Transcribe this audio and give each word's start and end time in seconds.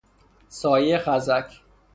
سایه 0.49 0.97
خزک 0.97 1.61